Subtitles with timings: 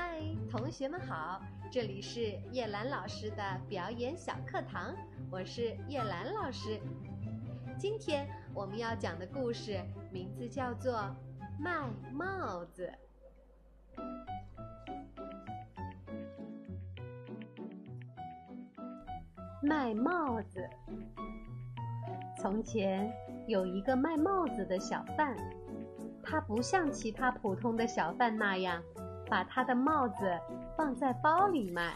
[0.00, 1.42] 嗨，同学们好！
[1.72, 4.94] 这里是叶兰老师的表演小课堂，
[5.28, 6.78] 我是叶兰老师。
[7.76, 9.82] 今天我们要讲的故事
[10.12, 10.94] 名字叫做
[11.58, 11.72] 《卖
[12.12, 12.92] 帽子》。
[19.60, 20.70] 卖帽子。
[22.40, 23.12] 从前
[23.48, 25.36] 有一个卖帽子的小贩，
[26.22, 28.80] 他不像其他普通的小贩那样。
[29.28, 30.38] 把他的帽子
[30.76, 31.94] 放在包里卖，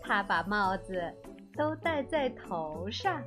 [0.00, 1.12] 他把帽子
[1.56, 3.22] 都戴在头上。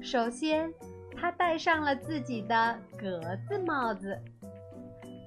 [0.00, 0.72] 首先，
[1.16, 4.18] 他戴上了自己的格子帽子，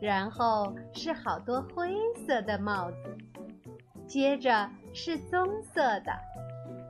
[0.02, 1.96] 然后是好多灰
[2.26, 3.18] 色的帽子，
[4.08, 6.12] 接着是棕色的、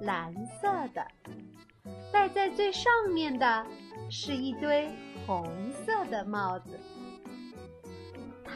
[0.02, 1.06] 蓝色的，
[2.12, 3.66] 戴在最上面的
[4.10, 4.90] 是一堆
[5.28, 5.46] 红
[5.86, 6.80] 色的帽子。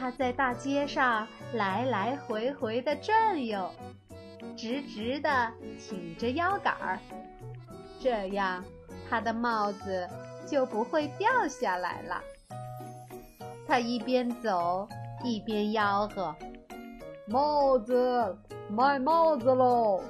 [0.00, 3.70] 他在大街上来来回回的转悠，
[4.56, 6.98] 直直的挺着腰杆儿，
[8.00, 8.64] 这样
[9.10, 10.08] 他的帽子
[10.46, 12.18] 就不会掉下来了。
[13.68, 14.88] 他一边走
[15.22, 16.34] 一边吆喝
[17.28, 18.34] ：“帽子，
[18.70, 20.02] 卖帽子喽！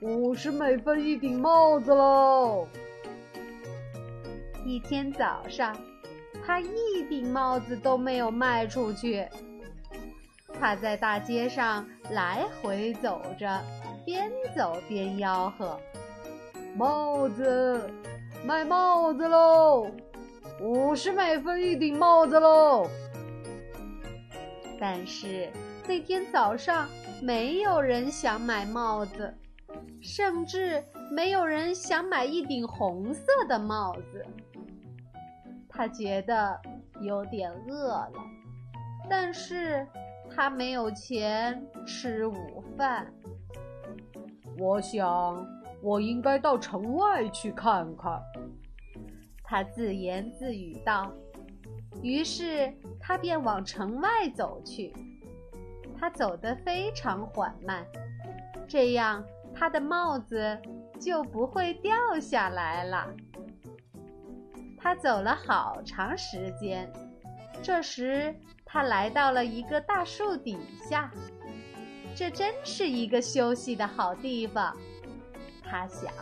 [0.00, 2.66] 五十美分一顶帽子喽！”
[4.64, 5.76] 一天早上。
[6.46, 9.26] 他一顶帽子都没有卖出去。
[10.60, 13.60] 他在大街上来回走着，
[14.04, 15.80] 边走边吆喝
[16.76, 17.90] ：“帽子，
[18.44, 19.90] 卖帽子喽！
[20.60, 22.86] 五十美分一顶帽子喽！”
[24.78, 25.50] 但是
[25.88, 26.88] 那天早上
[27.22, 29.34] 没有人想买帽子，
[30.00, 34.24] 甚至没有人想买一顶红色的帽子。
[35.76, 36.60] 他觉得
[37.00, 38.12] 有点饿了，
[39.10, 39.84] 但是
[40.30, 43.12] 他没有钱吃午饭。
[44.56, 45.44] 我想，
[45.82, 48.22] 我应该到城外去看看。
[49.42, 51.12] 他自言自语道。
[52.02, 54.92] 于是他便往城外走去。
[55.98, 57.84] 他走得非常缓慢，
[58.68, 60.60] 这样他的帽子
[61.00, 63.12] 就不会掉下来了。
[64.84, 66.92] 他走了好长时间，
[67.62, 68.34] 这时
[68.66, 71.10] 他来到了一个大树底下，
[72.14, 74.76] 这真是一个休息的好地方。
[75.64, 76.12] 他想，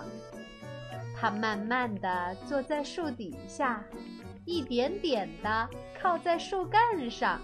[1.19, 3.83] 他慢慢地坐在树底下，
[4.45, 5.69] 一点点地
[6.00, 7.41] 靠在树干上，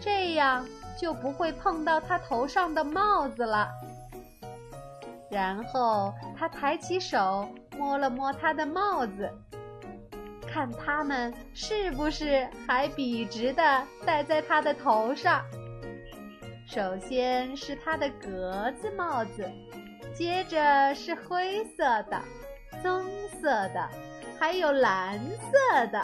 [0.00, 0.66] 这样
[0.98, 3.68] 就不会碰到他头上的帽子了。
[5.30, 7.48] 然后他抬起手
[7.78, 9.32] 摸了摸他的帽子。
[10.52, 15.42] 看它们是不是还笔直的戴在他的头上。
[16.66, 19.50] 首先是他的格子帽子，
[20.14, 22.20] 接着是灰色的、
[22.82, 23.04] 棕
[23.40, 23.88] 色的，
[24.38, 26.02] 还有蓝色的，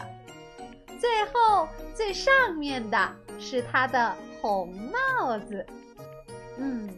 [0.98, 4.74] 最后最上面的是他的红
[5.18, 5.64] 帽子。
[6.58, 6.88] 嗯，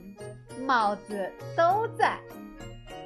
[0.66, 2.19] 帽子都在，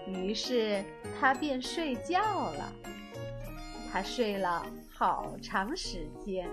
[0.06, 0.83] 于是
[1.19, 2.21] 他便睡觉
[2.53, 2.72] 了。
[3.94, 6.50] 他睡了好长时间。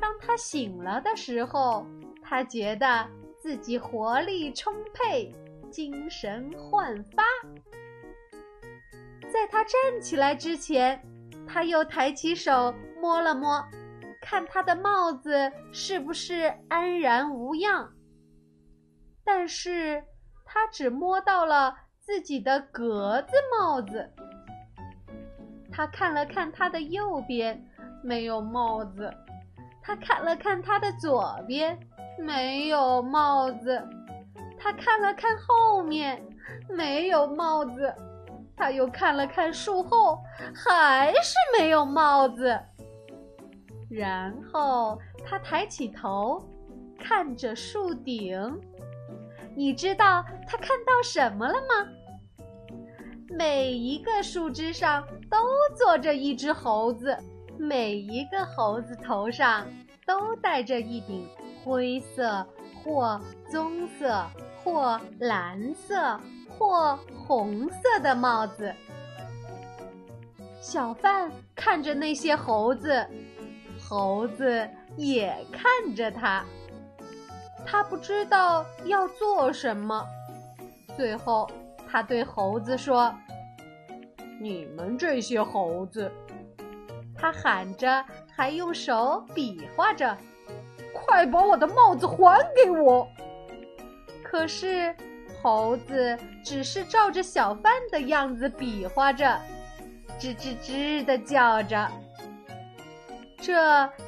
[0.00, 1.84] 当他醒了的时候，
[2.22, 3.08] 他觉得
[3.40, 5.34] 自己活力充沛，
[5.68, 7.24] 精神焕发。
[9.32, 11.04] 在他站起来之前，
[11.44, 13.60] 他又抬起手摸了摸，
[14.20, 17.92] 看他的帽子是不是安然无恙。
[19.24, 20.04] 但是
[20.44, 24.08] 他只摸到了自己的格子帽子。
[25.72, 27.60] 他看了看他的右边，
[28.02, 29.10] 没有帽子；
[29.82, 31.78] 他看了看他的左边，
[32.18, 33.80] 没有帽子；
[34.58, 36.22] 他看了看后面，
[36.68, 37.92] 没有帽子；
[38.56, 40.18] 他又看了看树后，
[40.54, 42.60] 还是没有帽子。
[43.90, 46.42] 然后他抬起头，
[46.98, 48.60] 看着树顶。
[49.54, 51.88] 你知道他看到什么了吗？
[53.34, 55.38] 每一个树枝上都
[55.76, 57.16] 坐着一只猴子，
[57.58, 59.66] 每一个猴子头上
[60.06, 61.26] 都戴着一顶
[61.64, 63.18] 灰色或
[63.50, 64.22] 棕色
[64.62, 66.94] 或蓝色或
[67.26, 68.72] 红色的帽子。
[70.60, 73.06] 小贩看着那些猴子，
[73.80, 76.44] 猴子也看着他，
[77.64, 80.06] 他不知道要做什么。
[80.96, 81.50] 最后。
[81.92, 83.14] 他对猴子说
[84.40, 86.10] ：“你们这些猴子！”
[87.14, 88.02] 他喊着，
[88.34, 90.16] 还用手比划着
[90.94, 93.06] ：“快把我的帽子还给我！
[94.24, 94.96] 可是
[95.42, 99.38] 猴子只是照着小贩的样子比划着，
[100.18, 101.86] 吱吱吱的叫着。
[103.36, 103.52] 这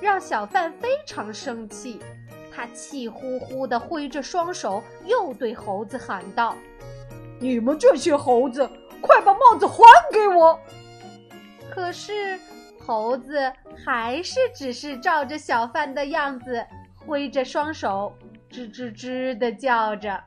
[0.01, 2.01] 让小贩非常生气，
[2.51, 6.57] 他气呼呼地挥着双手，又对猴子喊道
[7.39, 8.69] ：“你们这些猴子，
[9.01, 10.59] 快把帽子还给我！”
[11.71, 12.39] 可是。
[12.87, 13.51] 猴子
[13.83, 16.63] 还是只是照着小贩的样子
[16.95, 18.15] 挥着双手，
[18.51, 20.23] 吱吱吱的叫着。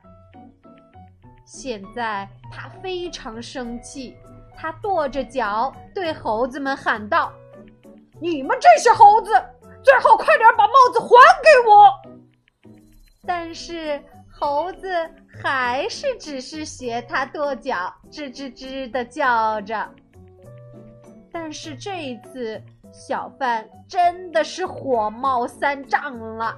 [1.46, 4.18] 现在他非常生气，
[4.56, 7.32] 他跺着脚对猴子们喊道
[8.20, 9.30] ：“你们这些猴子，
[9.84, 11.08] 最好快点把帽子还
[11.44, 12.74] 给我！”
[13.24, 14.90] 但是猴子
[15.44, 19.90] 还是只是学他跺脚，吱吱吱的叫着。
[21.32, 22.62] 但是这一次，
[22.92, 26.58] 小贩真的是火冒三丈了。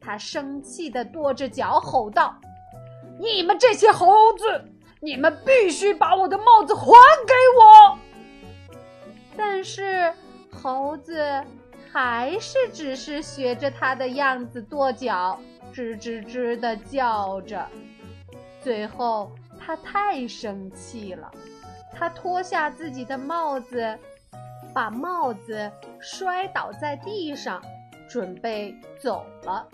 [0.00, 2.34] 他生气地跺着脚吼道
[3.18, 4.64] ：“你们这些猴子，
[5.00, 6.84] 你们必须把我的帽子还
[7.26, 7.98] 给我！”
[9.36, 10.14] 但是
[10.50, 11.42] 猴子
[11.92, 15.38] 还是只是学着他的样子跺脚，
[15.74, 17.68] 吱吱吱地叫着。
[18.66, 19.30] 最后，
[19.60, 21.30] 他太生气了。
[21.96, 23.96] 他脱下自己的帽子，
[24.74, 25.70] 把帽子
[26.00, 27.62] 摔倒在地上，
[28.08, 29.64] 准备走了。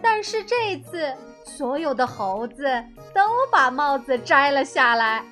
[0.00, 1.14] 但是这次，
[1.44, 2.64] 所有的猴子
[3.12, 3.20] 都
[3.52, 5.22] 把帽子摘了下来。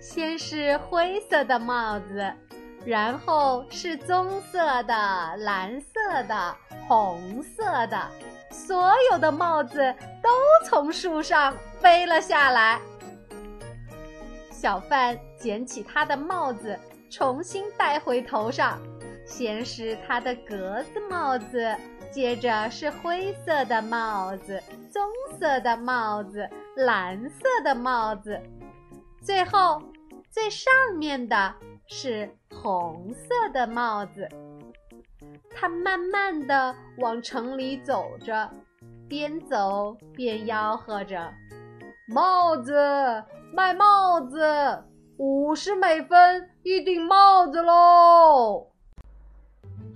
[0.00, 2.32] 先是灰色的帽子，
[2.86, 6.56] 然后是棕色的、蓝色的、
[6.88, 8.10] 红色的，
[8.50, 10.30] 所有的帽子都
[10.66, 11.54] 从树上
[11.84, 12.80] 飞了下来。
[14.50, 18.80] 小贩捡起他的帽子，重新戴回头上。
[19.26, 21.76] 先是他的格子帽子，
[22.10, 25.02] 接着是灰色的帽子、棕
[25.38, 28.40] 色的帽子、蓝色的帽子，
[29.22, 29.82] 最后
[30.30, 31.54] 最上面的
[31.86, 34.26] 是红色的帽子。
[35.54, 38.50] 他慢慢的往城里走着，
[39.06, 41.32] 边走边吆喝着
[42.06, 42.72] ：“帽子！”
[43.54, 44.84] 卖帽子，
[45.16, 48.72] 五十美分一顶帽子喽！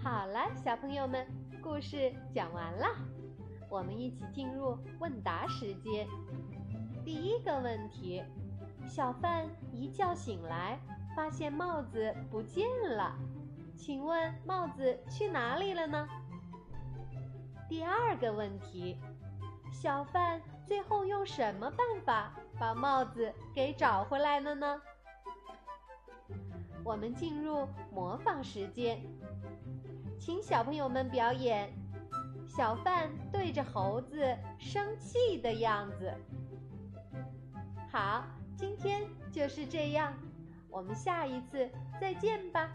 [0.00, 1.26] 好了，小朋友们，
[1.60, 2.87] 故事讲完了，
[3.69, 6.06] 我们一起进入问答时间。
[7.05, 8.22] 第一个问题：
[8.87, 10.78] 小贩一觉醒来，
[11.16, 12.64] 发现帽子不见
[12.96, 13.12] 了，
[13.76, 16.08] 请问帽子去哪里了呢？
[17.69, 18.96] 第二个问题：
[19.72, 22.32] 小贩最后用什么办法？
[22.59, 24.82] 把帽子给找回来了呢。
[26.85, 29.00] 我们进入模仿时间，
[30.20, 31.73] 请小朋友们表演
[32.47, 36.12] 小贩对着猴子生气的样子。
[37.91, 38.25] 好，
[38.56, 40.12] 今天就是这样，
[40.69, 42.69] 我们下一次再见吧。